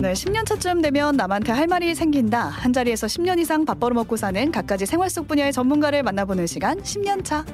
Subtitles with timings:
[0.00, 2.40] 네, 10년 차쯤 되면 남한테 할 말이 생긴다.
[2.40, 7.24] 한 자리에서 10년 이상 밥 벌어먹고 사는 갖가지 생활 속 분야의 전문가를 만나보는 시간 10년
[7.24, 7.44] 차.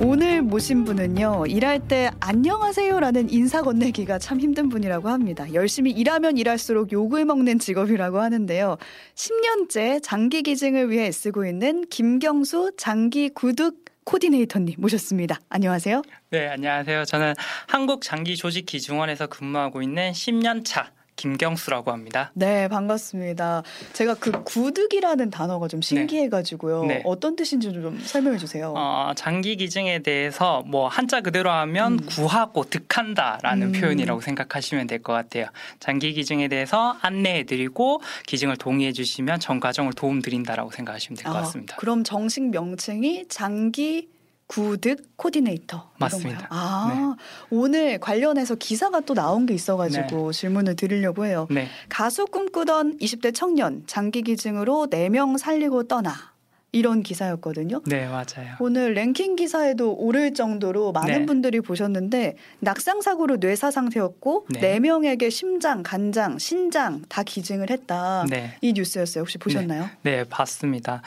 [0.00, 5.46] 오늘 모신 분은요, 일할 때 안녕하세요라는 인사 건네기가 참 힘든 분이라고 합니다.
[5.54, 8.76] 열심히 일하면 일할수록 욕을 먹는 직업이라고 하는데요.
[9.14, 15.38] 10년째 장기 기증을 위해 쓰고 있는 김경수 장기 구독 코디네이터님 모셨습니다.
[15.48, 16.02] 안녕하세요.
[16.30, 17.04] 네, 안녕하세요.
[17.04, 17.34] 저는
[17.68, 22.32] 한국 장기 조직기증원에서 근무하고 있는 10년 차 김경수라고 합니다.
[22.34, 23.62] 네, 반갑습니다.
[23.92, 26.84] 제가 그 구득이라는 단어가 좀 신기해가지고요.
[26.84, 27.02] 네.
[27.04, 28.72] 어떤 뜻인지 좀 설명해 주세요.
[28.76, 32.06] 어, 장기 기증에 대해서 뭐 한자 그대로 하면 음.
[32.06, 33.80] 구하고 득한다라는 음.
[33.80, 35.46] 표현이라고 생각하시면 될 것 같아요.
[35.80, 41.40] 장기 기증에 대해서 안내해 드리고 기증을 동의해 주시면 전 과정을 도움 드린다라고 생각하시면 될것 아,
[41.40, 41.76] 같습니다.
[41.76, 44.08] 그럼 정식 명칭이 장기
[44.52, 46.46] 구득 코디네이터 맞습니다.
[46.50, 47.24] 아 네.
[47.48, 50.38] 오늘 관련해서 기사가 또 나온 게 있어가지고 네.
[50.38, 51.46] 질문을 드리려고 해요.
[51.50, 51.68] 네.
[51.88, 56.31] 가수 꿈꾸던 20대 청년 장기 기증으로 4명 살리고 떠나
[56.72, 57.82] 이런 기사였거든요.
[57.84, 58.56] 네, 맞아요.
[58.58, 61.26] 오늘 랭킹 기사에도 오를 정도로 많은 네.
[61.26, 64.78] 분들이 보셨는데 낙상 사고로 뇌사 상태였고 네.
[64.78, 68.24] 4명에게 심장, 간장, 신장 다 기증을 했다.
[68.26, 68.56] 네.
[68.62, 69.20] 이 뉴스였어요.
[69.20, 69.90] 혹시 보셨나요?
[70.00, 71.02] 네, 네 봤습니다.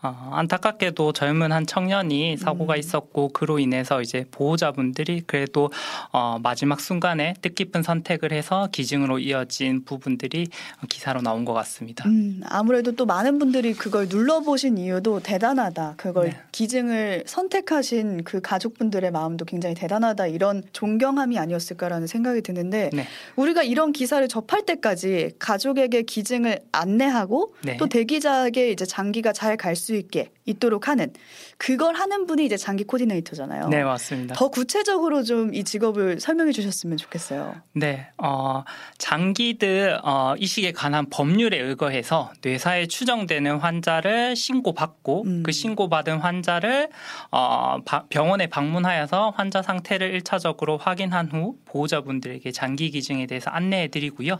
[0.00, 2.78] 어, 안타깝게도 젊은 한 청년이 사고가 음.
[2.78, 5.70] 있었고 그로 인해서 이제 보호자분들이 그래도
[6.12, 10.48] 어, 마지막 순간에 뜻깊은 선택을 해서 기증으로 이어진 부분들이
[10.88, 12.08] 기사로 나온 것 같습니다.
[12.08, 15.94] 음, 아무래도 또 많은 분들이 그걸 눌러보신 이유도 마음도 대단하다.
[15.96, 16.38] 그걸 네.
[16.52, 20.28] 기증을 선택하신 그 가족분들의 마음도 굉장히 대단하다.
[20.28, 23.06] 이런 존경함이 아니었을까라는 생각이 드는데 네.
[23.36, 27.76] 우리가 이런 기사를 접할 때까지 가족에게 기증을 안내하고 네.
[27.76, 31.12] 또 대기자에게 이제 장기가 잘 갈 수 있게 있도록 하는
[31.58, 33.68] 그걸 하는 분이 이제 장기 코디네이터잖아요.
[33.68, 34.34] 네, 맞습니다.
[34.34, 37.54] 더 구체적으로 좀 이 직업을 설명해 주셨으면 좋겠어요.
[37.72, 38.62] 네, 어,
[38.98, 45.42] 장기들 어, 이식에 관한 법률에 의거해서 뇌사에 추정되는 환자를 신고받고 음.
[45.42, 46.90] 그 신고받은 환자를
[47.30, 47.78] 어,
[48.08, 54.38] 병원에 방문하여서 환자 상태를 일차적으로 확인한 후 보호자분들에게 장기 기증에 대해서 안내해 드리고요.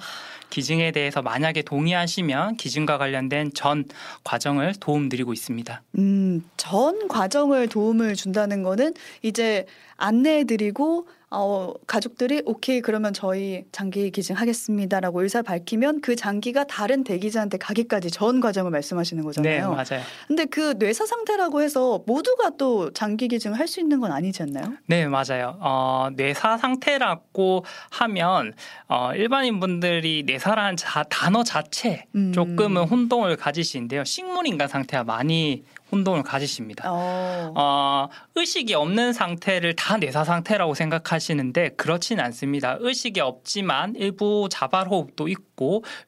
[0.50, 3.84] 기증에 대해서 만약에 동의하시면 기증과 관련된 전
[4.25, 5.82] 과정을 도움드리고 있습니다.
[5.98, 9.66] 음, 전 과정을 도움을 준다는 거는 이제
[9.97, 17.56] 안내해 드리고 어, 가족들이 오케이 그러면 저희 장기 기증하겠습니다라고 의사 밝히면 그 장기가 다른 대기자한테
[17.58, 19.52] 가기까지 전 과정을 말씀하시는 거잖아요.
[19.52, 20.04] 네, 맞아요.
[20.26, 24.74] 근데 그 뇌사 상태라고 해서 모두가 또 장기 기증을 할 수 있는 건 아니지 않나요?
[24.86, 25.56] 네, 맞아요.
[25.60, 28.52] 어, 뇌사 상태라고 하면
[28.88, 32.32] 어, 일반인 분들이 뇌사라는 자, 단어 자체 음.
[32.32, 34.02] 조금은 혼동을 가지시는데요.
[34.02, 36.84] 식물인간 상태와 많이 혼동을 가지십니다.
[36.90, 37.52] 어.
[37.56, 42.76] 어, 의식이 없는 상태를 다 뇌사 상태라고 생각하시는데 그렇진 않습니다.
[42.80, 45.49] 의식이 없지만 일부 자발 호흡도 있고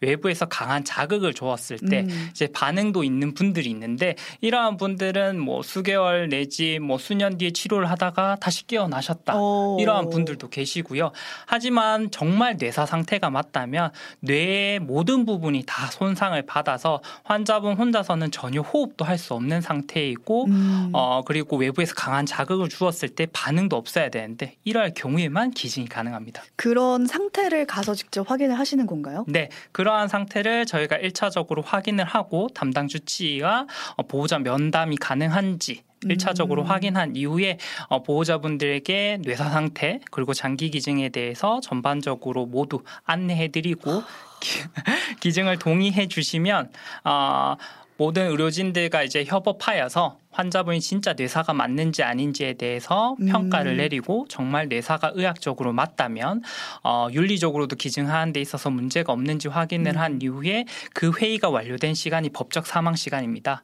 [0.00, 2.28] 외부에서 강한 자극을 주었을 때 음.
[2.30, 8.36] 이제 반응도 있는 분들이 있는데 이러한 분들은 뭐 수개월 내지 뭐 수년 뒤에 치료를 하다가
[8.40, 9.36] 다시 깨어나셨다.
[9.36, 9.78] 오.
[9.80, 11.12] 이러한 분들도 계시고요.
[11.46, 19.04] 하지만 정말 뇌사 상태가 맞다면 뇌의 모든 부분이 다 손상을 받아서 환자분 혼자서는 전혀 호흡도
[19.04, 20.90] 할 수 없는 상태 상태이고 음.
[20.92, 26.42] 어 그리고 외부에서 강한 자극을 주었을 때 반응도 없어야 되는데 이럴 경우에만 기증이 가능합니다.
[26.56, 29.24] 그런 상태를 가서 직접 확인을 하시는 건가요?
[29.28, 29.41] 네,
[29.72, 33.66] 그러한 상태를 저희가 1차적으로 확인을 하고 담당 주치의와
[33.96, 36.66] 어, 보호자 면담이 가능한지 1차적으로 음.
[36.66, 37.58] 확인한 이후에
[37.88, 44.02] 어, 보호자분들에게 뇌사 상태 그리고 장기 기증에 대해서 전반적으로 모두 안내해드리고
[45.20, 46.72] 기 증을 동의해 주시면
[47.04, 47.56] 어,
[47.96, 53.76] 모든 의료진들과 이제 협업하여서 환자분이 진짜 뇌사가 맞는지 아닌지에 대해서 평가를 음.
[53.76, 56.42] 내리고 정말 뇌사가 의학적으로 맞다면
[56.82, 59.98] 어, 윤리적으로도 기증하는 데 있어서 문제가 없는지 확인을 음.
[59.98, 63.62] 한 이후에 그 회의가 완료된 시간이 법적 사망 시간입니다.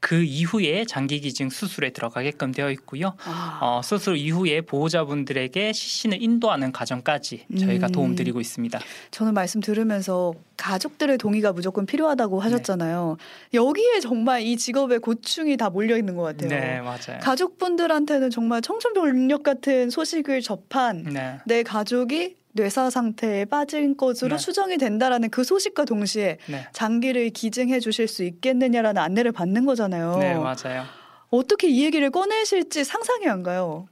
[0.00, 3.14] 그 이후에 장기 기증 수술에 들어가게끔 되어 있고요.
[3.24, 3.58] 아.
[3.60, 7.92] 어, 수술 이후에 보호자분들에게 시신을 인도하는 과정까지 저희가 음.
[7.92, 8.80] 도움드리고 있습니다.
[9.10, 12.42] 저는 말씀 들으면서 가족들의 동의가 무조건 필요하다고 네.
[12.44, 13.16] 하셨잖아요.
[13.18, 13.58] 네.
[13.58, 16.48] 여기에 정말 이 직업의 고충이 다 몰려 있는 것 같아요.
[16.48, 17.20] 네, 맞아요.
[17.22, 21.38] 가족분들한테는 정말 청천벽력 같은 소식을 접한 네.
[21.44, 24.42] 내 가족이 뇌사 상태에 빠진 것으로 네.
[24.42, 26.66] 추정이 된다라는 그 소식과 동시에 네.
[26.72, 30.16] 장기를 기증해 주실 수 있겠느냐라는 안내를 받는 거잖아요.
[30.18, 30.84] 네, 맞아요.
[31.30, 33.86] 어떻게 이 얘기를 꺼내실지 상상이 안 가요.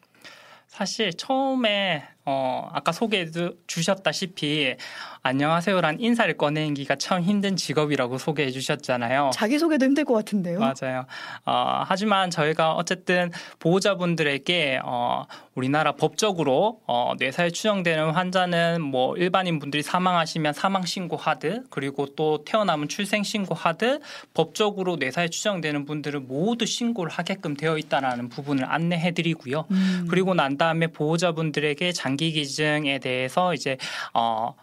[0.66, 3.30] 사실 처음에 어, 아까 소개해
[3.66, 4.74] 주셨다시피
[5.28, 9.28] 안녕하세요란 인사를 꺼내기가 참 힘든 직업이라고 소개해 주셨잖아요.
[9.34, 10.58] 자기소개도 힘들 것 같은데요.
[10.58, 11.04] 맞아요.
[11.44, 19.82] 어, 하지만 저희가 어쨌든 보호자분들에게 어, 우리나라 법적으로 어, 뇌사에 추정되는 환자는 뭐 일반인 분들이
[19.82, 24.00] 사망하시면 사망 신고하듯 그리고 또 태어나면 출생 신고하듯
[24.32, 29.66] 법적으로 뇌사에 추정되는 분들은 모두 신고를 하게끔 되어 있다라는 부분을 안내해 드리고요.
[29.72, 30.06] 음.
[30.08, 33.76] 그리고 난 다음에 보호자분들에게 장기 기증에 대해서 이제
[34.14, 34.54] 어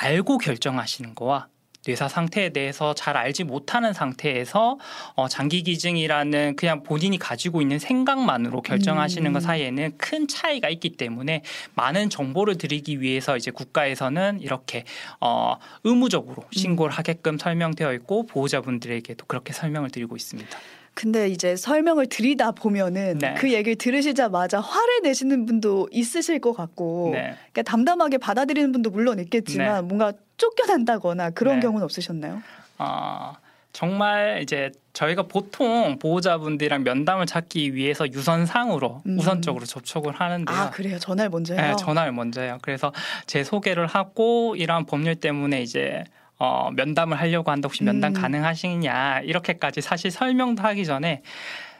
[0.00, 1.48] 알고 결정하시는 거와
[1.86, 4.78] 뇌사 상태에 대해서 잘 알지 못하는 상태에서
[5.14, 9.32] 어, 장기 기증이라는 그냥 본인이 가지고 있는 생각만으로 결정하시는 음.
[9.32, 11.42] 것 사이에는 큰 차이가 있기 때문에
[11.74, 14.84] 많은 정보를 드리기 위해서 이제 국가에서는 이렇게
[15.20, 16.96] 어, 의무적으로 신고를 음.
[16.96, 20.58] 하게끔 설명되어 있고 보호자분들에게도 그렇게 설명을 드리고 있습니다.
[20.94, 23.34] 근데 이제 설명을 드리다 보면은 네.
[23.34, 27.34] 그 얘기를 들으시자마자 화를 내시는 분도 있으실 것 같고 네.
[27.52, 29.80] 그러니까 담담하게 받아들이는 분도 물론 있겠지만 네.
[29.82, 31.60] 뭔가 쫓겨난다거나 그런 네.
[31.60, 32.42] 경우는 없으셨나요?
[32.78, 33.34] 아
[33.72, 39.18] 정말 이제 저희가 보통 보호자분들이랑 면담을 찾기 위해서 유선상으로 음.
[39.18, 40.56] 우선적으로 접촉을 하는데요.
[40.56, 40.98] 아 그래요?
[40.98, 41.62] 전화를 먼저 해요?
[41.62, 42.58] 네, 전화를 먼저 해요.
[42.62, 42.92] 그래서
[43.26, 46.04] 제 소개를 하고 이러한 법률 때문에 이제
[46.40, 48.20] 어, 면담을 하려고 한다 혹시 면담 음.
[48.22, 51.22] 가능하시냐 이렇게까지 사실 설명도 하기 전에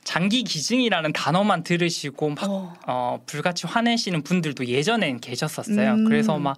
[0.04, 2.74] 장기 기증이라는 단어만 들으시고 막 어.
[2.86, 5.92] 어 불같이 화내시는 분들도 예전엔 계셨었어요.
[5.92, 6.04] 음.
[6.04, 6.56] 그래서 막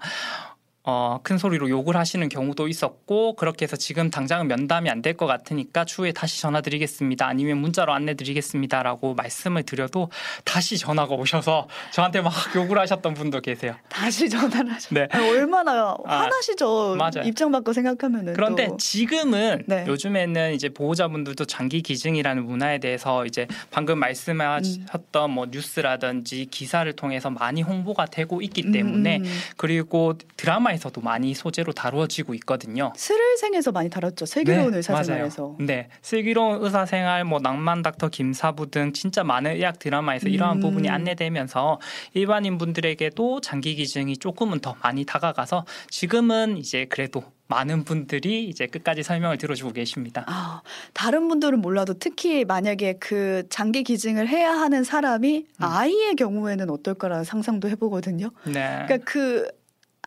[0.84, 5.26] 어, 큰 소리로 욕을 하시는 경우도 있었고 그렇게 해서 지금 당장은 면담이 안 될 것
[5.26, 7.26] 같으니까 추후에 다시 전화 드리겠습니다.
[7.26, 10.10] 아니면 문자로 안내 드리겠습니다라고 말씀을 드려도
[10.44, 13.74] 다시 전화가 오셔서 저한테 막 욕을 하셨던 분도 계세요.
[13.88, 15.06] 다시 전화를 하셨 네.
[15.14, 16.96] 얼마나 아, 화나시죠.
[16.96, 17.22] 맞아요.
[17.26, 18.76] 입장 바꿔 생각하면은 그런데 또.
[18.78, 19.84] 지금은 네.
[19.86, 25.34] 요즘에는 이제 보호자분들도 장기 기증이라는 문화에 대해서 이제 방금 말씀하셨던 음.
[25.34, 29.24] 뭐 뉴스라든지 기사를 통해서 많이 홍보가 되고 있기 때문에 음.
[29.24, 29.38] 음.
[29.56, 32.92] 그리고 드라마 드라마에서도 많이 소재로 다루어지고 있거든요.
[32.96, 34.26] 스릴생에서 많이 다뤘죠.
[34.26, 35.56] 슬기로운 네, 의사생활에서.
[35.60, 40.60] 네, 슬기로운 의사생활, 뭐 낭만 닥터 김사부 등 진짜 많은 의학 드라마에서 이러한 음.
[40.60, 41.80] 부분이 안내되면서
[42.14, 49.02] 일반인 분들에게도 장기 기증이 조금은 더 많이 다가가서 지금은 이제 그래도 많은 분들이 이제 끝까지
[49.02, 50.24] 설명을 들어주고 계십니다.
[50.26, 50.62] 아,
[50.94, 55.44] 다른 분들은 몰라도 특히 만약에 그 장기 기증을 해야 하는 사람이 음.
[55.58, 58.30] 아이의 경우에는 어떨까라는 상상도 해보거든요.
[58.46, 58.84] 네.
[58.86, 59.46] 그러니까 그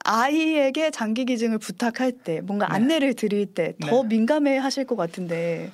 [0.06, 2.76] 아이에게 장기 기증을 부탁할 때 뭔가 네.
[2.76, 4.08] 안내를 드릴 때더 네.
[4.08, 5.72] 민감해 하실 것 같은데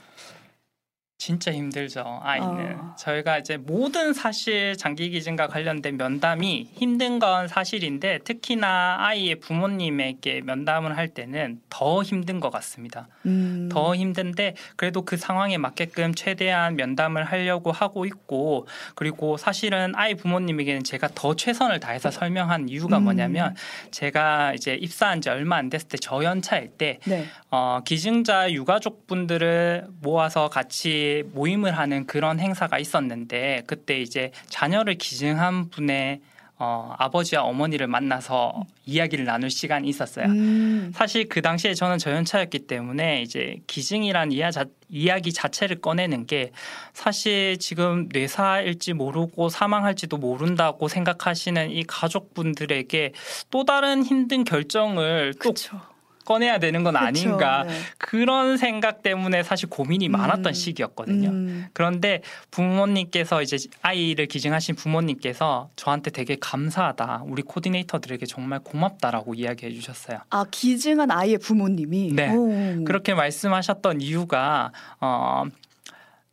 [1.21, 2.95] 진짜 힘들죠 아이는 어.
[2.97, 10.97] 저희가 이제 모든 사실 장기 기증과 관련된 면담이 힘든 건 사실인데 특히나 아이의 부모님에게 면담을
[10.97, 13.69] 할 때는 더 힘든 것 같습니다 음.
[13.71, 18.65] 더 힘든데 그래도 그 상황에 맞게끔 최대한 면담을 하려고 하고 있고
[18.95, 23.03] 그리고 사실은 아이 부모님에게는 제가 더 최선을 다해서 설명한 이유가 음.
[23.03, 23.55] 뭐냐면
[23.91, 27.27] 제가 이제 입사한 지 얼마 안 됐을 때 저연차일 때 네.
[27.51, 35.69] 어, 기증자 유가족 분들을 모아서 같이 모임을 하는 그런 행사가 있었는데 그때 이제 자녀를 기증한
[35.69, 36.21] 분의
[36.63, 40.27] 어, 아버지와 어머니를 만나서 이야기를 나눌 시간이 있었어요.
[40.27, 40.91] 음.
[40.93, 46.51] 사실 그 당시에 저는 저연차였기 때문에 이제 기증이란 이야 자, 이야기 자체를 꺼내는 게
[46.93, 53.13] 사실 지금 뇌사일지 모르고 사망할지도 모른다고 생각하시는 이 가족분들에게
[53.49, 55.71] 또 다른 힘든 결정을 그쵸.
[55.71, 55.90] 또
[56.31, 57.73] 꺼내야 되는 건 그쵸, 아닌가 네.
[57.97, 60.13] 그런 생각 때문에 사실 고민이 음.
[60.13, 61.29] 많았던 시기였거든요.
[61.29, 61.67] 음.
[61.73, 67.23] 그런데 부모님께서 이제 아이를 기증하신 부모님께서 저한테 되게 감사하다.
[67.25, 70.19] 우리 코디네이터들에게 정말 고맙다라고 이야기해 주셨어요.
[70.29, 72.83] 아 기증한 아이의 부모님이 네 오.
[72.85, 75.43] 그렇게 말씀하셨던 이유가 어.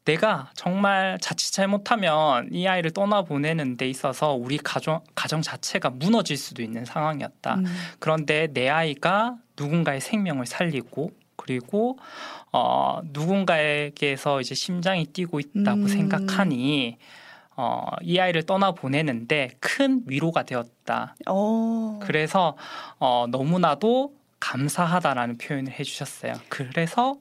[0.05, 6.38] 내가 정말 자칫 잘못하면 이 아이를 떠나 보내는 데 있어서 우리 가정 가정 자체가 무너질
[6.38, 7.57] 수도 있는 상황이었다.
[7.57, 7.67] 음.
[7.99, 11.99] 그런데 내 아이가 누군가의 생명을 살리고 그리고
[12.53, 15.88] 어 누군가에게서 이제 심장이 뛰고 있다고 음.
[15.88, 16.97] 생각하니
[17.61, 21.17] 어, 이 아이를 떠나 보내는데 큰 위로가 되었다.
[21.29, 21.99] 오.
[21.99, 22.57] 그래서
[23.00, 26.35] 어, 너무나도 감사하다라는 표현을 해주셨어요.
[26.49, 27.17] 그래서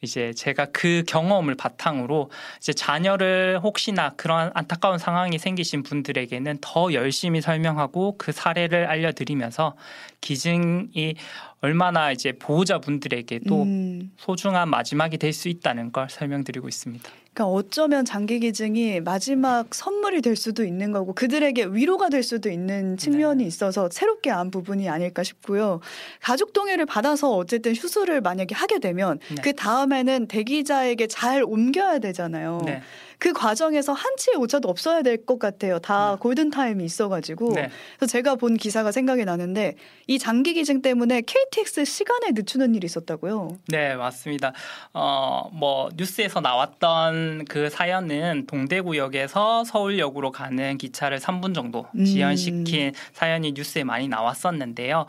[0.00, 7.40] 이제 제가 그 경험을 바탕으로 이제 자녀를 혹시나 그런 안타까운 상황이 생기신 분들에게는 더 열심히
[7.40, 9.76] 설명하고 그 사례를 알려드리면서
[10.20, 11.14] 기증이
[11.60, 14.12] 얼마나 이제 보호자분들에게도 음.
[14.18, 17.08] 소중한 마지막이 될 수 있다는 걸 설명드리고 있습니다.
[17.32, 22.96] 그러니까 어쩌면 장기 기증이 마지막 선물이 될 수도 있는 거고 그들에게 위로가 될 수도 있는
[22.96, 23.48] 측면이 네.
[23.48, 25.80] 있어서 새롭게 안 부분이 아닐까 싶고요.
[26.20, 29.36] 가족 동의를 받아서 어쨌든 휴수를 만약에 하게 되면 네.
[29.42, 32.62] 그 다음에는 대기자에게 잘 옮겨야 되잖아요.
[32.64, 32.82] 네.
[33.18, 35.78] 그 과정에서 한치의 오차도 없어야 될 것 같아요.
[35.78, 36.16] 다 네.
[36.20, 37.68] 골든 타임이 있어가지고 네.
[37.98, 39.74] 그래서 제가 본 기사가 생각이 나는데
[40.06, 43.58] 이 장기 기증 때문에 KTX 시간에 늦추는 일이 있었다고요.
[43.68, 44.52] 네 맞습니다.
[44.92, 52.04] 어뭐 뉴스에서 나왔던 그 사연은 동대 구역에서 서울역으로 가는 기차를 3분 정도 음.
[52.04, 52.92] 지연시킨 음.
[53.12, 55.06] 사연이 뉴스에 많이 나왔었는데요.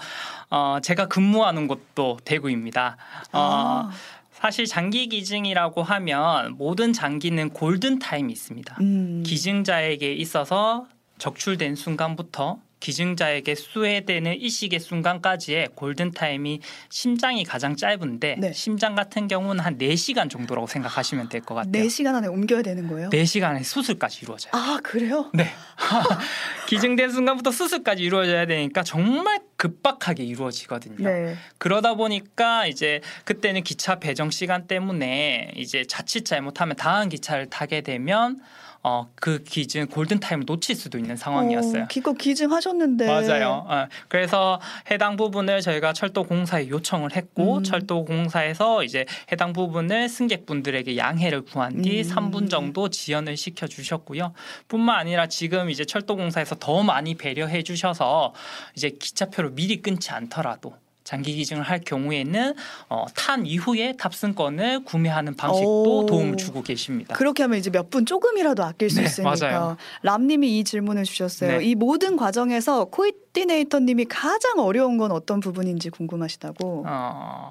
[0.49, 2.97] 어 제가 근무하는 곳도 대구입니다.
[3.31, 3.91] 어, 아.
[4.39, 8.77] 사실 장기 기증이라고 하면 모든 장기는 골든 타임이 있습니다.
[8.79, 9.23] 음.
[9.25, 18.53] 기증자에게 있어서 적출된 순간부터 기증자에게 수혜되는 이 시기 순간까지의 골든 타임이 심장이 가장 짧은데 네.
[18.53, 21.71] 심장 같은 경우는 한 4시간 정도라고 생각하시면 될 것 같아요.
[21.71, 23.09] 4시간 안에 옮겨야 되는 거예요?
[23.09, 24.51] 4시간 안에 수술까지 이루어져요.
[24.53, 25.29] 아, 그래요?
[25.33, 25.47] 네.
[26.67, 30.97] 기증된 순간부터 수술까지 이루어져야 되니까 정말 급박하게 이루어지거든요.
[31.09, 31.35] 네.
[31.57, 38.39] 그러다 보니까 이제 그때는 기차 배정 시간 때문에 이제 자칫 잘못하면 다음 기차를 타게 되면
[38.81, 41.83] 어, 그 기증 골든 타임을 놓칠 수도 있는 상황이었어요.
[41.83, 43.65] 어, 기껏 기증하셨는데 맞아요.
[43.67, 47.63] 어, 그래서 해당 부분을 저희가 철도 공사에 요청을 했고 음.
[47.63, 52.09] 철도 공사에서 이제 해당 부분을 승객분들에게 양해를 구한 뒤 음.
[52.09, 54.33] 3분 정도 지연을 시켜 주셨고요.
[54.69, 58.33] 뿐만 아니라 지금 이제 철도 공사에서 더 많이 배려해 주셔서
[58.75, 60.73] 이제 기차표를 미리 끊지 않더라도
[61.09, 62.53] 장기 기증을 할 경우에는
[62.89, 66.05] 어, 탄 이후에 탑승권을 구매하는 방식도 오.
[66.05, 67.15] 도움을 주고 계십니다.
[67.15, 69.35] 그렇게 하면 이제 몇 분 조금이라도 아낄 수 네, 있으니까.
[69.41, 69.77] 맞아요.
[70.03, 71.57] 람님이 이 질문을 주셨어요.
[71.57, 71.65] 네.
[71.65, 76.83] 이 모든 과정에서 코이디네이터님이 가장 어려운 건 어떤 부분인지 궁금하시다고.
[76.87, 77.49] 어,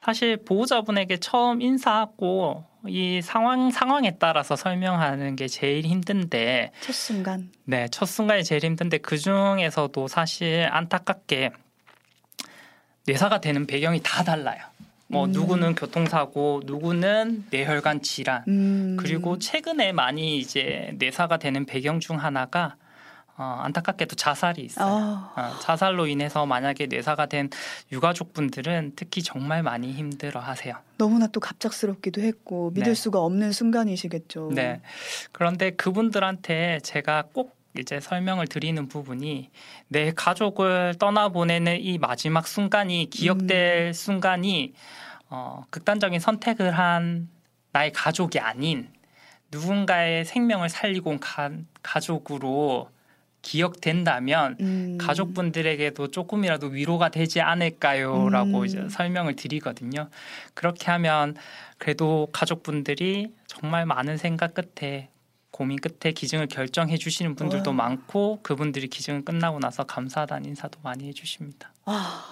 [0.00, 7.50] 사실 보호자분에게 처음 인사하고 이 상황 상황에 따라서 설명하는 게 제일 힘든데 첫 순간.
[7.64, 11.50] 네, 첫 순간이 제일 힘든데 그 중에서도 사실 안타깝게
[13.06, 14.60] 뇌사가 되는 배경이 다 달라요.
[15.06, 15.32] 뭐 음.
[15.32, 18.96] 누구는 교통사고, 누구는 뇌혈관 질환, 음.
[18.98, 22.76] 그리고 최근에 많이 이제 뇌사가 되는 배경 중 하나가
[23.36, 24.86] 어, 안타깝게도 자살이 있어요.
[24.86, 25.32] 어.
[25.36, 27.50] 어, 자살로 인해서 만약에 뇌사가 된
[27.90, 30.76] 유가족분들은 특히 정말 많이 힘들어하세요.
[30.98, 32.94] 너무나 또 갑작스럽기도 했고 믿을 네.
[32.94, 34.52] 수가 없는 순간이시겠죠.
[34.54, 34.80] 네.
[35.32, 39.50] 그런데 그분들한테 제가 꼭 이제 설명을 드리는 부분이
[39.88, 43.92] 내 가족을 떠나보내는 이 마지막 순간이 기억될 음.
[43.92, 44.74] 순간이
[45.28, 47.28] 어, 극단적인 선택을 한
[47.72, 48.88] 나의 가족이 아닌
[49.50, 52.88] 누군가의 생명을 살리고 간 가족으로
[53.42, 54.98] 기억된다면 음.
[54.98, 58.66] 가족분들에게도 조금이라도 위로가 되지 않을까요라고 음.
[58.66, 60.08] 이제 설명을 드리거든요.
[60.54, 61.36] 그렇게 하면
[61.78, 65.10] 그래도 가족분들이 정말 많은 생각 끝에
[65.54, 67.76] 고민 끝에 기증을 결정해 주시는 분들도 와.
[67.76, 71.72] 많고 그분들이 기증을 끝나고 나서 감사하다는 인사도 많이 해주십니다.
[71.84, 72.24] 아,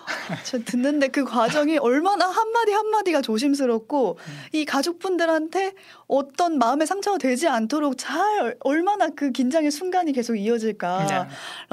[0.45, 4.39] 저 듣는데 그 과정이 얼마나 한마디 한마디가 조심스럽고 음.
[4.51, 5.73] 이 가족분들한테
[6.09, 11.29] 어떤 마음의 상처가 되지 않도록 잘 얼마나 그 긴장의 순간이 계속 이어질까라는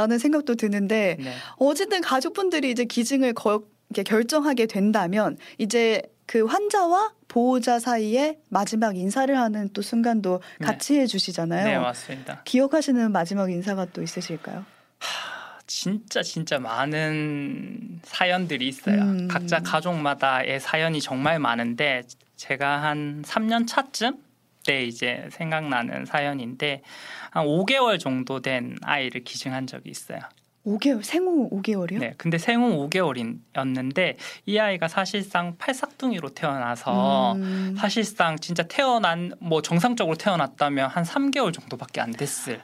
[0.08, 0.18] 네.
[0.20, 1.34] 생각도 드는데 네.
[1.58, 3.64] 어쨌든 가족분들이 이제 기증을 거,
[4.06, 10.66] 결정하게 된다면 이제 그 환자와 보호자 사이에 마지막 인사를 하는 또 순간도 네.
[10.68, 11.00] 같이 네.
[11.00, 11.64] 해주시잖아요.
[11.66, 12.44] 네, 맞습니다.
[12.46, 14.64] 기억하시는 마지막 인사가 또 있으실까요?
[15.00, 19.02] 하, 진짜 진짜 많은 사연들이 있어요.
[19.02, 19.28] 음.
[19.28, 22.04] 각자 가족마다의 사연이 정말 많은데
[22.36, 24.20] 제가 한 3년 차쯤
[24.68, 26.84] 때 이제 생각나는 사연인데
[27.32, 30.20] 한 5개월 정도 된 아이를 기증한 적이 있어요.
[30.66, 32.00] 5개월 생후 5개월이요?
[32.00, 32.14] 네.
[32.18, 37.76] 근데 생후 5개월이었는데 이 아이가 사실상 팔싹둥이로 태어나서 음.
[37.78, 42.62] 사실상 진짜 태어난 뭐 정상적으로 태어났다면 한 3개월 정도밖에 안 됐을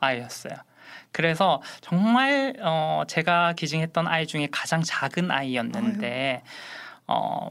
[0.00, 0.54] 아이였어요.
[1.12, 6.42] 그래서 정말 어 제가 기증했던 아이 중에 가장 작은 아이였는데
[7.06, 7.48] 어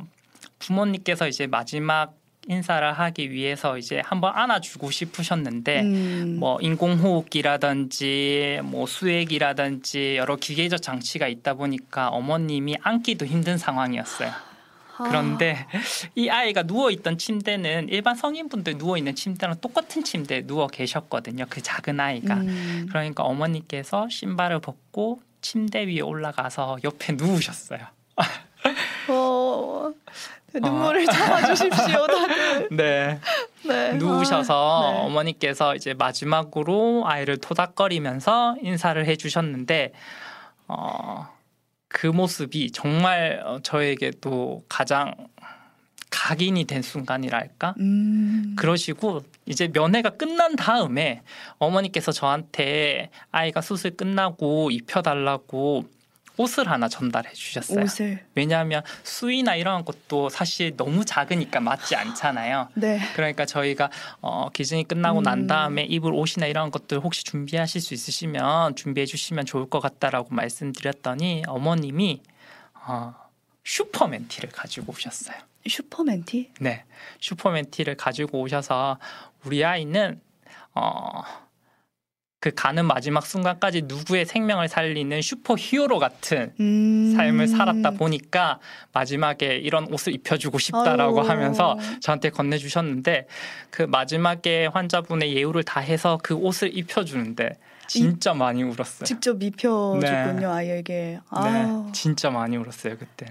[0.59, 2.13] 부모님께서 이제 마지막
[2.47, 6.37] 인사를 하기 위해서 이제 한번 안아주고 싶으셨는데 음.
[6.39, 14.29] 뭐 인공호흡기라든지 뭐 수액이라든지 여러 기계적 장치가 있다 보니까 어머님이 안기도 힘든 상황이었어요.
[14.97, 15.03] 아.
[15.03, 15.65] 그런데
[16.15, 21.45] 이 아이가 누워 있던 침대는 일반 성인분들 누워 있는 침대랑 똑같은 침대에 누워 계셨거든요.
[21.49, 22.35] 그 작은 아이가.
[22.35, 22.85] 음.
[22.89, 27.79] 그러니까 어머니께서 신발을 벗고 침대 위에 올라가서 옆에 누우셨어요.
[29.09, 29.93] 어,
[30.59, 32.67] 눈물을 참아주십시오, 다들.
[32.75, 33.19] 네.
[33.63, 33.93] 네.
[33.93, 34.99] 누우셔서 아, 네.
[34.99, 39.93] 어머니께서 이제 마지막으로 아이를 토닥거리면서 인사를 해주셨는데,
[40.67, 41.27] 어,
[41.87, 45.13] 그 모습이 정말 어, 저에게도 가장
[46.09, 47.75] 각인이 된 순간이랄까?
[47.79, 48.55] 음.
[48.57, 51.21] 그러시고 이제 면회가 끝난 다음에
[51.57, 55.85] 어머니께서 저한테 아이가 수술 끝나고 입혀달라고
[56.37, 57.83] 옷을 하나 전달해 주셨어요.
[57.83, 58.25] 옷을.
[58.35, 62.69] 왜냐하면 수위나 이런 것도 사실 너무 작으니까 맞지 않잖아요.
[62.75, 62.99] 네.
[63.15, 63.89] 그러니까 저희가
[64.21, 65.23] 어, 기증이 끝나고 음.
[65.23, 70.33] 난 다음에 입을 옷이나 이런 것들 혹시 준비하실 수 있으시면 준비해 주시면 좋을 것 같다라고
[70.33, 72.21] 말씀드렸더니 어머님이
[72.87, 73.13] 어,
[73.63, 75.37] 슈퍼맨 티를 가지고 오셨어요.
[75.67, 76.51] 슈퍼맨 티?
[76.59, 76.83] 네,
[77.19, 78.99] 슈퍼맨 티를 가지고 오셔서
[79.43, 80.21] 우리 아이는
[80.73, 81.44] 어.
[82.45, 87.11] 그 가는 마지막 순간까지 누구의 생명을 살리는 슈퍼 히어로 같은 음.
[87.15, 88.59] 삶을 살았다 보니까
[88.93, 91.27] 마지막에 이런 옷을 입혀주고 싶다라고 아유.
[91.27, 93.25] 하면서 저한테 건네주셨는데
[93.71, 99.05] 그 마지막에 환자분의 예우를 다해서 그 옷을 입혀주는데 진짜 이, 많이 울었어요.
[99.05, 100.45] 직접 입혀줬군요 네.
[100.45, 101.19] 아이에게.
[101.43, 103.25] 네, 진짜 많이 울었어요 그때.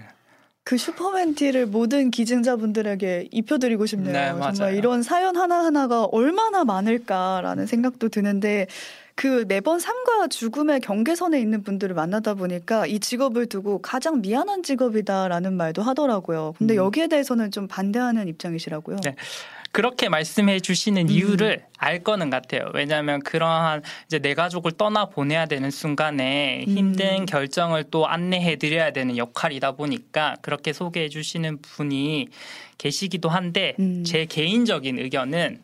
[0.65, 4.35] 그 슈퍼맨 티를 모든 기증자분들에게 입혀드리고 싶네요.
[4.35, 8.65] 네, 정말 이런 사연 하나하나가 얼마나 많을까라는 생각도 드는데
[9.15, 15.53] 그 매번 삶과 죽음의 경계선에 있는 분들을 만나다 보니까 이 직업을 두고 가장 미안한 직업이다라는
[15.53, 16.53] 말도 하더라고요.
[16.57, 16.77] 근데 음.
[16.77, 18.97] 여기에 대해서는 좀 반대하는 입장이시라고요.
[19.03, 19.15] 네.
[19.71, 21.73] 그렇게 말씀해 주시는 이유를 음.
[21.77, 22.71] 알 거는 같아요.
[22.73, 27.25] 왜냐하면 그러한 이제 내 가족을 떠나 보내야 되는 순간에 힘든 음.
[27.25, 32.29] 결정을 또 안내해 드려야 되는 역할이다 보니까 그렇게 소개해 주시는 분이
[32.77, 34.03] 계시기도 한데 음.
[34.05, 35.59] 제 개인적인 의견은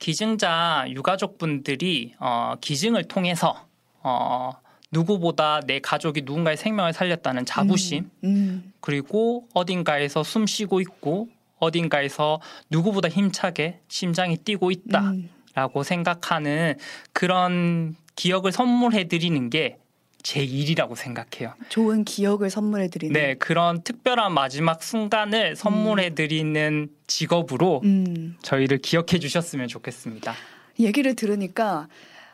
[0.00, 3.68] 기증자 유가족분들이 어, 기증을 통해서
[4.02, 4.50] 어,
[4.90, 8.72] 누구보다 내 가족이 누군가의 생명을 살렸다는 자부심 음, 음.
[8.80, 11.28] 그리고 어딘가에서 숨 쉬고 있고
[11.60, 12.40] 어딘가에서
[12.70, 15.82] 누구보다 힘차게 심장이 뛰고 있다라고 음.
[15.84, 16.76] 생각하는
[17.12, 19.76] 그런 기억을 선물해 드리는 게
[20.22, 21.54] 제 일이라고 생각해요.
[21.68, 23.12] 좋은 기억을 선물해 드리는.
[23.12, 26.96] 네, 그런 특별한 마지막 순간을 선물해 드리는 음.
[27.06, 28.36] 직업으로 음.
[28.42, 30.34] 저희를 기억해 주셨으면 좋겠습니다.
[30.78, 31.88] 얘기를 들으니까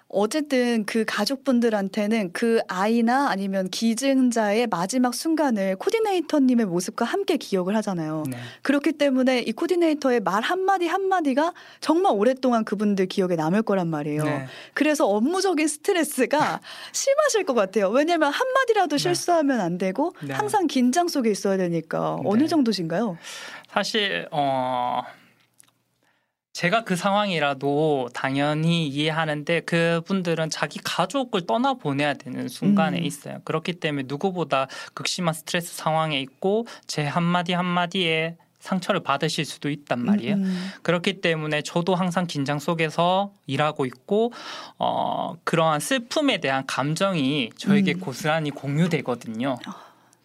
[0.08, 8.22] 어쨌든 그 가족분들한테는 그 아이나 아니면 기증자의 마지막 순간을 코디네이터님의 모습과 함께 기억을 하잖아요.
[8.30, 8.36] 네.
[8.62, 14.24] 그렇기 때문에 이 코디네이터의 말 한마디 한마디가 정말 오랫동안 그분들 기억에 남을 거란 말이에요.
[14.24, 14.46] 네.
[14.74, 16.60] 그래서 업무적인 스트레스가
[16.92, 17.88] 심하실 것 같아요.
[17.90, 19.02] 왜냐하면 한마디라도 네.
[19.02, 20.32] 실수하면 안 되고 네.
[20.32, 22.48] 항상 긴장 속에 있어야 되니까 어느 네.
[22.48, 23.18] 정도신가요?
[23.72, 25.02] 사실 어.
[26.56, 33.04] 제가 그 상황이라도 당연히 이해하는데 그분들은 자기 가족을 떠나 보내야 되는 순간에 음.
[33.04, 33.42] 있어요.
[33.44, 40.36] 그렇기 때문에 누구보다 극심한 스트레스 상황에 있고 제 한마디 한마디에 상처를 받으실 수도 있단 말이에요.
[40.36, 40.44] 음.
[40.44, 40.70] 음.
[40.80, 44.32] 그렇기 때문에 저도 항상 긴장 속에서 일하고 있고
[44.78, 48.00] 어 그러한 슬픔에 대한 감정이 저에게 음.
[48.00, 49.58] 고스란히 공유되거든요.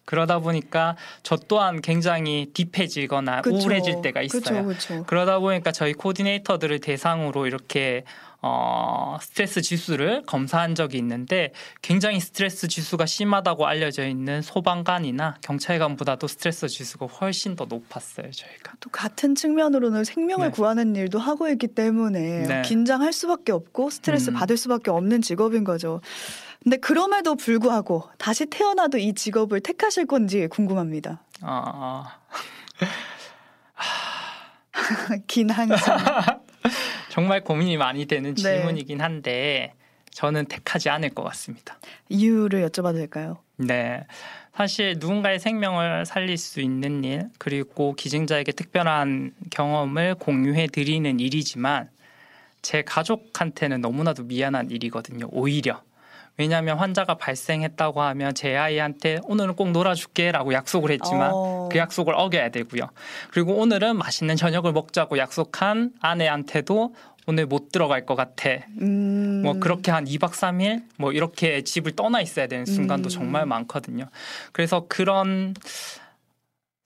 [0.02, 0.12] 아.
[0.12, 3.56] 그러다 보니까 저 또한 굉장히 딥해지거나 그쵸.
[3.56, 4.64] 우울해질 때가 있어요.
[4.64, 5.04] 그쵸, 그쵸.
[5.06, 8.04] 그러다 보니까 저희 코디네이터들을 대상으로 이렇게
[8.44, 16.66] 어, 스트레스 지수를 검사한 적이 있는데 굉장히 스트레스 지수가 심하다고 알려져 있는 소방관이나 경찰관보다도 스트레스
[16.66, 18.72] 지수가 훨씬 더 높았어요, 저희가.
[18.80, 20.52] 또 같은 측면으로는 생명을 네.
[20.52, 22.62] 구하는 일도 하고 있기 때문에 네.
[22.62, 24.34] 긴장할 수밖에 없고 스트레스 음.
[24.34, 26.00] 받을 수밖에 없는 직업인 거죠.
[26.64, 31.22] 근데 그럼에도 불구하고 다시 태어나도 이 직업을 택하실 건지 궁금합니다.
[31.42, 32.18] 아,
[33.76, 33.86] 아.
[35.28, 35.98] 긴 항상.
[37.12, 38.42] 정말 고민이 많이 되는 네.
[38.42, 39.74] 질문이긴 한데
[40.12, 41.78] 저는 택하지 않을 것 같습니다.
[42.08, 43.36] 이유를 여쭤봐도 될까요?
[43.58, 44.06] 네.
[44.54, 51.90] 사실 누군가의 생명을 살릴 수 있는 일, 그리고 기증자에게 특별한 경험을 공유해 드리는 일이지만
[52.62, 55.28] 제 가족한테는 너무나도 미안한 일이거든요.
[55.32, 55.82] 오히려.
[56.38, 61.68] 왜냐하면 환자가 발생했다고 하면 제 아이한테 오늘은 꼭 놀아줄게라고 약속을 했지만 어.
[61.70, 62.88] 그 약속을 어겨야 되고요.
[63.30, 66.94] 그리고 오늘은 맛있는 저녁을 먹자고 약속한 아내한테도
[67.26, 68.50] 오늘 못 들어갈 것 같아.
[68.80, 69.42] 음.
[69.44, 73.10] 뭐 그렇게 한 2박 3일 뭐 이렇게 집을 떠나 있어야 되는 순간도 음.
[73.10, 74.06] 정말 많거든요.
[74.50, 75.54] 그래서 그런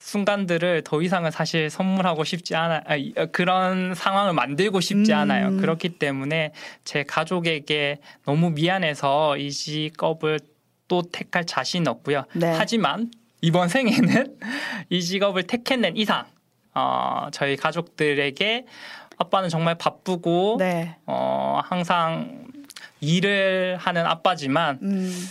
[0.06, 5.18] 순간들을 더 이상은 사실 선물하고 싶지 않아 어, 그런 상황을 만들고 싶지 음.
[5.18, 5.56] 않아요.
[5.56, 6.52] 그렇기 때문에
[6.84, 10.38] 제 가족에게 너무 미안해서 이 직업을
[10.86, 12.22] 또 택할 자신 없고요.
[12.34, 12.54] 네.
[12.56, 14.38] 하지만 이번 생에는
[14.90, 16.24] 이 직업을 택해낸 이상
[16.72, 18.64] 어, 저희 가족들에게
[19.18, 20.94] 아빠는 정말 바쁘고 네.
[21.06, 22.46] 어, 항상
[23.00, 25.28] 일을 하는 아빠지만 음.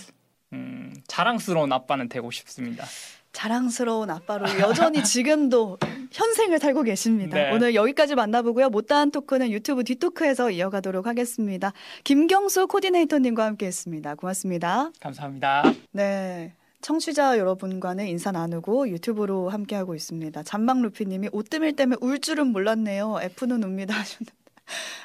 [0.51, 2.85] 음, 자랑스러운 아빠는 되고 싶습니다.
[3.35, 5.77] 자랑스러운 아빠로 여전히 지금도
[6.11, 7.37] 현생을 살고 계십니다.
[7.37, 7.51] 네.
[7.51, 8.69] 오늘 여기까지 만나보고요.
[8.69, 11.73] 못다한 토크는 유튜브 뒷토크에서 이어가도록 하겠습니다.
[12.05, 14.15] 김경수 코디네이터님과 함께했습니다.
[14.15, 14.89] 고맙습니다.
[15.01, 15.73] 감사합니다.
[15.91, 16.53] 네.
[16.79, 20.43] 청취자 여러분과는 인사 나누고 유튜브로 함께하고 있습니다.
[20.43, 23.17] 잔망 루피님이 오뜨밀 때문에 울 줄은 몰랐네요.
[23.21, 23.95] F는 웁니다.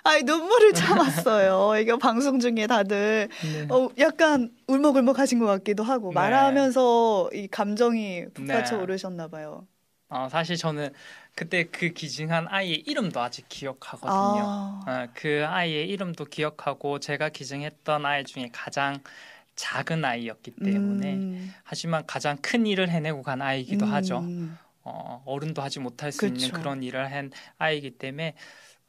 [0.03, 1.79] 아니 눈물을 참았어요.
[1.81, 3.67] 이거 방송 중에 다들 네.
[3.69, 6.15] 어, 약간 울먹울먹하신 것 같기도 하고 네.
[6.15, 8.83] 말하면서 이 감정이 북받쳐 네.
[8.83, 9.67] 오르셨나 봐요.
[10.09, 10.93] 어, 사실 저는
[11.37, 14.11] 그때 그 기증한 아이의 이름도 아직 기억하거든요.
[14.13, 14.81] 아.
[14.87, 18.99] 어, 그 아이의 이름도 기억하고 제가 기증했던 아이 중에 가장
[19.55, 21.55] 작은 아이였기 때문에 음.
[21.65, 23.93] 하지만 가장 큰 일을 해내고 간 아이기도 음.
[23.93, 24.25] 하죠.
[24.83, 26.47] 어, 어른도 하지 못할 수 그쵸.
[26.47, 28.35] 있는 그런 일을 한 아이기 때문에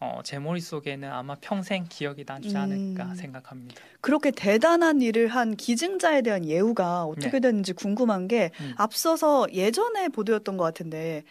[0.01, 3.15] 어, 제 머릿속에는 아마 평생 기억이 나지 않을까 음.
[3.15, 3.79] 생각합니다.
[4.01, 7.39] 그렇게 대단한 일을 한 기증자에 대한 예우가 어떻게 네.
[7.41, 8.73] 되는지 궁금한 게 음.
[8.77, 11.21] 앞서서 예전에 보도였던 것 같은데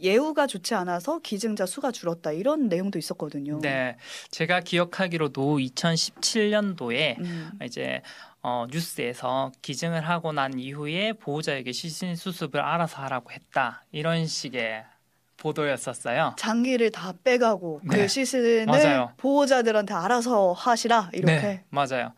[0.00, 3.58] 예우가 좋지 않아서 기증자 수가 줄었다 이런 내용도 있었거든요.
[3.60, 3.96] 네,
[4.30, 7.50] 제가 기억하기로도 2017년도에 음.
[7.64, 8.00] 이제
[8.42, 14.84] 어, 뉴스에서 기증을 하고 난 이후에 보호자에게 시신 수습을 알아서 하라고 했다 이런 식의
[15.40, 16.34] 보도였었어요.
[16.38, 18.02] 장기를 다 빼가고 그 네.
[18.02, 19.12] 그 시신을 맞아요.
[19.16, 21.32] 보호자들한테 알아서 하시라 이렇게.
[21.40, 22.12] 네, 맞아요.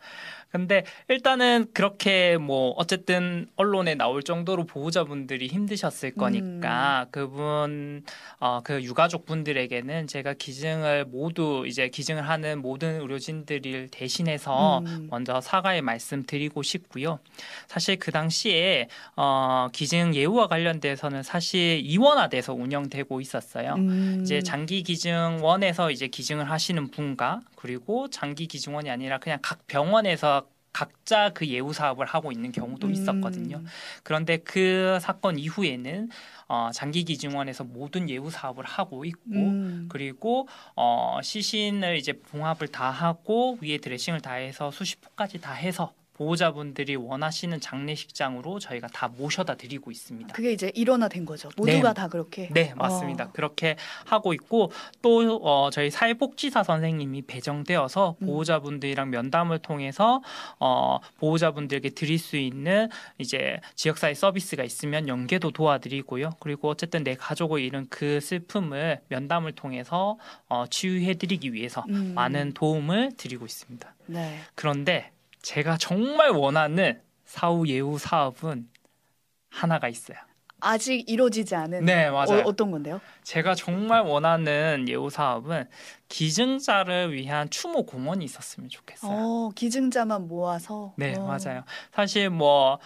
[0.53, 7.11] 근데 일단은 그렇게 뭐 어쨌든 언론에 나올 정도로 보호자분들이 힘드셨을 거니까 음.
[7.11, 8.03] 그분
[8.39, 15.07] 어 그 유가족 분들에게는 제가 기증을 모두 이제 기증을 하는 모든 의료진들을 대신해서 음.
[15.09, 17.19] 먼저 사과의 말씀 드리고 싶고요.
[17.67, 23.73] 사실 그 당시에 어 기증 예우와 관련돼서는 사실 이원화돼서 운영되고 있었어요.
[23.75, 24.19] 음.
[24.21, 31.29] 이제 장기 기증원에서 이제 기증을 하시는 분과 그리고 장기 기증원이 아니라 그냥 각 병원에서 각자
[31.29, 32.91] 그 예우 사업을 하고 있는 경우도 음.
[32.91, 33.63] 있었거든요.
[34.03, 36.09] 그런데 그 사건 이후에는
[36.49, 39.85] 어, 장기 기증원에서 모든 예우 사업을 하고 있고 음.
[39.87, 45.93] 그리고 어, 시신을 이제 봉합을 다 하고 위에 드레싱을 다 해서 수십 포까지 다 해서
[46.13, 50.33] 보호자분들이 원하시는 장례식장으로 저희가 다 모셔다 드리고 있습니다.
[50.33, 51.49] 그게 이제 일원화된 거죠.
[51.57, 51.93] 모두가 네.
[51.93, 52.49] 다 그렇게.
[52.51, 53.25] 네, 맞습니다.
[53.25, 53.31] 어.
[53.33, 54.71] 그렇게 하고 있고
[55.01, 58.25] 또 어, 저희 사회복지사 선생님이 배정되어서 음.
[58.27, 60.21] 보호자분들이랑 면담을 통해서
[60.59, 66.31] 어, 보호자분들에게 드릴 수 있는 이제 지역사회 서비스가 있으면 연계도 도와드리고요.
[66.39, 72.13] 그리고 어쨌든 내 가족을 잃은 그 슬픔을 면담을 통해서 어, 치유해드리기 위해서 음.
[72.13, 73.95] 많은 도움을 드리고 있습니다.
[74.07, 74.39] 네.
[74.55, 75.11] 그런데
[75.43, 78.69] 제가 정말 원하는 사후 예우 사업은
[79.49, 80.17] 하나가 있어요.
[80.61, 82.43] 아직 이루어지지 않은 네 맞아요.
[82.45, 83.01] 어, 떤 건데요?
[83.23, 85.65] 제가 정말 원하는 예우 사업은
[86.07, 89.11] 기증자를 위한 추모 공원이 있었으면 좋겠어요.
[89.11, 91.27] 어, 기증자만 모아서 네 어.
[91.27, 91.65] 맞아요.
[91.91, 92.79] 사실 뭐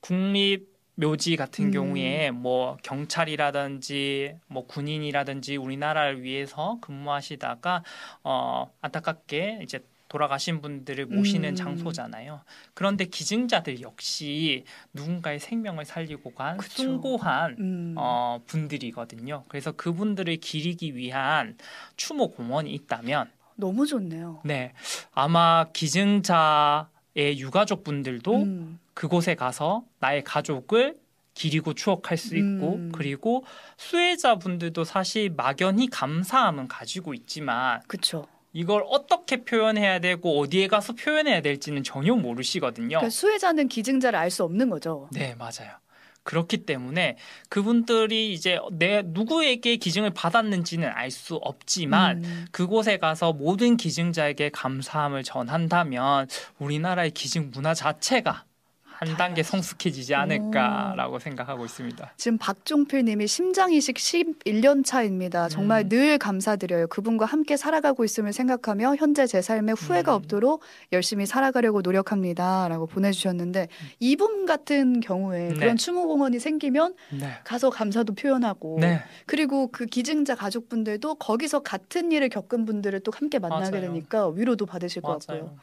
[0.00, 1.70] 국립 묘지 같은 음.
[1.70, 7.82] 경우에 뭐 경찰이라든지 뭐 군인이라든지 우리나라를 위해서 근무하시다가
[8.24, 9.80] 어 안타깝게 이제
[10.12, 11.54] 돌아가신 분들을 모시는 음.
[11.54, 12.42] 장소잖아요.
[12.74, 16.82] 그런데 기증자들 역시 누군가의 생명을 살리고 간 그쵸.
[16.82, 17.94] 숭고한 음.
[17.96, 19.44] 어, 분들이거든요.
[19.48, 21.56] 그래서 그분들을 기리기 위한
[21.96, 24.42] 추모 공원이 있다면 너무 좋네요.
[24.44, 24.74] 네,
[25.12, 28.78] 아마 기증자의 유가족 분들도 음.
[28.92, 31.00] 그곳에 가서 나의 가족을
[31.32, 32.92] 기리고 추억할 수 있고 음.
[32.92, 33.46] 그리고
[33.78, 38.26] 수혜자분들도 사실 막연히 감사함은 가지고 있지만 그쵸.
[38.52, 42.88] 이걸 어떻게 표현해야 되고 어디에 가서 표현해야 될지는 전혀 모르시거든요.
[42.88, 45.08] 그러니까 수혜자는 기증자를 알 수 없는 거죠.
[45.12, 45.72] 네, 맞아요.
[46.24, 47.16] 그렇기 때문에
[47.48, 52.46] 그분들이 이제 내 누구에게 기증을 받았는지는 알 수 없지만 음.
[52.52, 58.44] 그곳에 가서 모든 기증자에게 감사함을 전한다면 우리나라의 기증 문화 자체가
[59.02, 61.18] 한 단계 성숙해지지 않을까라고 오.
[61.18, 62.12] 생각하고 있습니다.
[62.16, 65.48] 지금 박종필님이 심장 이식 11년 차입니다.
[65.48, 65.88] 정말 음.
[65.88, 66.86] 늘 감사드려요.
[66.86, 70.16] 그분과 함께 살아가고 있음을 생각하며 현재 제 삶에 후회가 음.
[70.16, 70.62] 없도록
[70.92, 73.88] 열심히 살아가려고 노력합니다라고 보내주셨는데 음.
[73.98, 75.54] 이분 같은 경우에 네.
[75.54, 77.32] 그런 추모공원이 생기면 네.
[77.42, 79.02] 가서 감사도 표현하고 네.
[79.26, 83.86] 그리고 그 기증자 가족분들도 거기서 같은 일을 겪은 분들을 또 함께 만나게 맞아요.
[83.88, 85.18] 되니까 위로도 받으실 맞아요.
[85.18, 85.56] 것 같고요.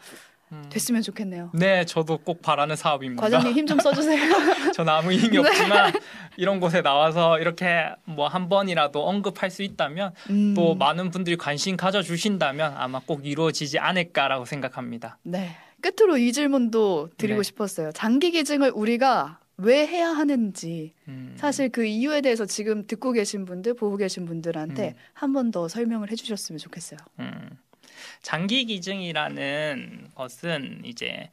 [0.51, 0.63] 음.
[0.69, 1.51] 됐으면 좋겠네요.
[1.53, 3.21] 네, 저도 꼭 바라는 사업입니다.
[3.21, 4.19] 과장님 힘 좀 써주세요.
[4.73, 5.37] 저는 아무 힘이 네.
[5.37, 5.93] 없지만
[6.37, 10.53] 이런 곳에 나와서 이렇게 뭐 한 번이라도 언급할 수 있다면 음.
[10.55, 15.17] 또 많은 분들이 관심 가져주신다면 아마 꼭 이루어지지 않을까라고 생각합니다.
[15.23, 17.43] 네, 끝으로 이 질문도 드리고 네.
[17.43, 17.91] 싶었어요.
[17.91, 21.33] 장기 기증을 우리가 왜 해야 하는지 음.
[21.37, 24.93] 사실 그 이유에 대해서 지금 듣고 계신 분들 보고 계신 분들한테 음.
[25.13, 26.97] 한번 더 설명을 해주셨으면 좋겠어요.
[27.19, 27.49] 음.
[28.21, 31.29] 장기 기증이라는 것은 이제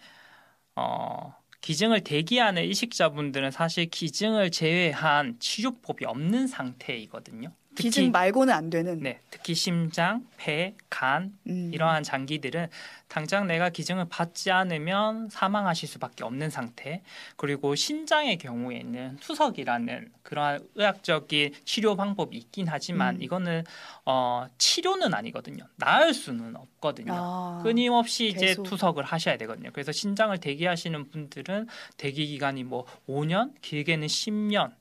[0.77, 7.53] 어 기증을 대기하는 이식자분들은 사실 기증을 제외한 치료법이 없는 상태이거든요.
[7.77, 9.01] 기증 말고는 안 되는.
[9.01, 11.71] 네, 특히 심장, 폐, 간 음.
[11.73, 12.69] 이러한 장기들은
[13.09, 17.03] 당장 내가 기증을 받지 않으면 사망하실 수밖에 없는 상태.
[17.37, 23.23] 그리고 신장의 경우에는 투석이라는 그러한 의학적인 치료 방법이 있긴 하지만 음.
[23.23, 23.65] 이거는
[24.05, 25.65] 어, 치료는 아니거든요.
[25.77, 27.13] 나을 수는 없거든요.
[27.15, 28.63] 아, 끊임없이 계속.
[28.63, 29.71] 이제 투석을 하셔야 되거든요.
[29.73, 34.73] 그래서 신장을 대기하시는 분들은 대기 기간이 뭐 5년, 길게는 10년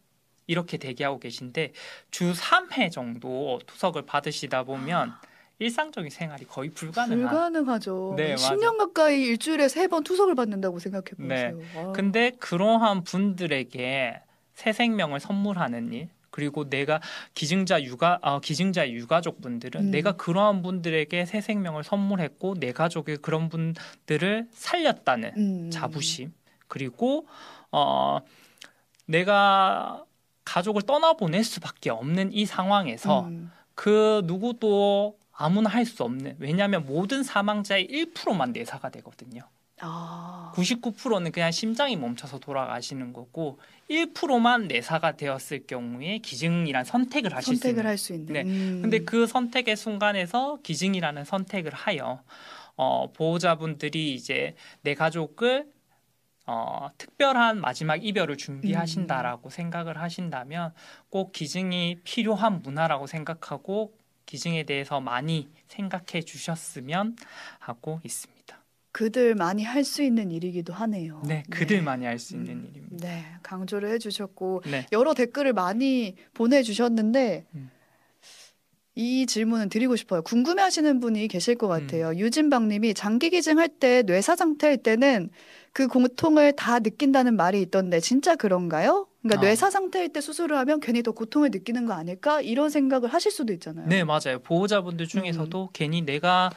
[0.47, 1.73] 이렇게 대기하고 계신데
[2.11, 5.13] 주 3회 정도 투석을 받으시다 보면
[5.59, 8.15] 일상적인 생활이 거의 불가능한 불가능하죠.
[8.17, 11.57] 네, 10년 가까이 일주일에 세 번 투석을 받는다고 생각해 보세요.
[11.57, 11.79] 네.
[11.81, 11.91] 와.
[11.93, 14.21] 근데 그러한 분들에게
[14.53, 16.99] 새 생명을 선물하는 일 그리고 내가
[17.33, 19.91] 기증자 육아 어, 기증자 유가족 분들은 음.
[19.91, 25.69] 내가 그러한 분들에게 새 생명을 선물했고 내 가족의 그런 분들을 살렸다는 음.
[25.71, 26.33] 자부심
[26.67, 27.25] 그리고
[27.71, 28.19] 어
[29.05, 30.03] 내가
[30.45, 33.51] 가족을 떠나보낼 수밖에 없는 이 상황에서 음.
[33.73, 39.41] 그 누구도 아무나 할 수 없는 왜냐하면 모든 사망자의 1%만 내사가 되거든요.
[39.81, 40.53] 아.
[40.55, 48.13] 99%는 그냥 심장이 멈춰서 돌아가시는 거고 1%만 내사가 되었을 경우에 기증이란 선택을 하실 선택을 할수
[48.13, 48.33] 있는.
[48.33, 48.41] 네.
[48.43, 48.79] 음.
[48.81, 52.21] 근데 그 선택의 순간에서 기증이라는 선택을 하여
[52.77, 55.67] 어, 보호자분들이 이제 내 가족을
[56.47, 59.49] 어, 특별한 마지막 이별을 준비하신다라고 음.
[59.49, 60.73] 생각을 하신다면
[61.09, 63.93] 꼭 기증이 필요한 문화라고 생각하고
[64.25, 67.15] 기증에 대해서 많이 생각해 주셨으면
[67.59, 68.35] 하고 있습니다.
[68.91, 71.21] 그들 많이 할 수 있는 일이기도 하네요.
[71.25, 71.81] 네, 그들 네.
[71.81, 73.07] 많이 할 수 있는 음, 일입니다.
[73.07, 74.85] 네, 강조를 해주셨고 네.
[74.93, 77.71] 여러 댓글을 많이 보내주셨는데 음.
[78.97, 80.21] 이 질문은 드리고 싶어요.
[80.21, 82.09] 궁금해하시는 분이 계실 것 같아요.
[82.09, 82.17] 음.
[82.17, 85.29] 유진방님이 장기 기증할 때 뇌사 상태일 때는
[85.75, 89.07] 그 고통을 다 느낀다는 말이 있던데 진짜 그런가요?
[89.21, 89.43] 그러니까 아.
[89.45, 93.51] 뇌사 상태일 때 수술을 하면 괜히 더 고통을 느끼는 거 아닐까 이런 생각을 하실 수도
[93.51, 93.85] 있잖아요.
[93.89, 94.39] 네 맞아요.
[94.41, 95.67] 보호자분들 중에서도 음.
[95.73, 96.49] 괜히 내가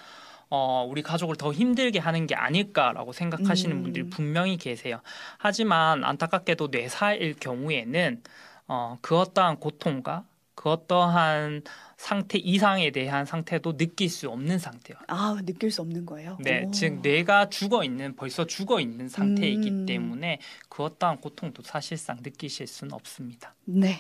[0.51, 3.83] 어, 우리 가족을 더 힘들게 하는 게 아닐까라고 생각하시는 음.
[3.83, 5.01] 분들이 분명히 계세요.
[5.37, 8.23] 하지만 안타깝게도 뇌사일 경우에는
[8.69, 10.23] 어, 그 어떠한 고통과
[10.59, 11.63] 그 어떠한
[11.97, 14.99] 상태 이상에 대한 상태도 느낄 수 없는 상태요.
[15.07, 16.37] 아 느낄 수 없는 거예요?
[16.41, 16.71] 네, 오.
[16.73, 19.87] 즉 뇌가 죽어 있는 벌써 죽어 있는 상태이기 음.
[19.87, 23.55] 때문에 그 어떠한 고통도 사실상 느끼실 수는 없습니다.
[23.67, 23.99] 네,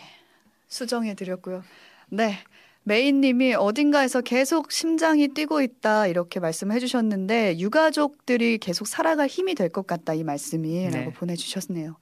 [0.66, 1.62] 수정해 드렸고요.
[2.08, 2.34] 네.
[2.82, 9.86] 메인님이 어딘가에서 계속 심장이 뛰고 있다 이렇게 말씀해 주셨는데 유가족들이 계속 살아갈 힘이 될 것
[9.86, 11.12] 같다 이 말씀이라고 네.
[11.12, 11.96] 보내주셨네요.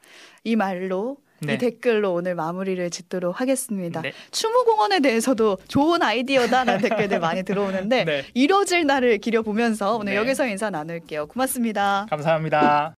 [0.45, 1.55] 이 말로 네.
[1.55, 4.03] 이 댓글로 오늘 마무리를 짓도록 하겠습니다.
[4.03, 4.13] 네.
[4.31, 8.25] 추모공원에 대해서도 좋은 아이디어다라는 댓글들 많이 들어오는데 네.
[8.35, 10.19] 이뤄질 날을 기려보면서 오늘 네.
[10.19, 11.27] 여기서 인사 나눌게요.
[11.27, 12.07] 고맙습니다.
[12.09, 12.95] 감사합니다.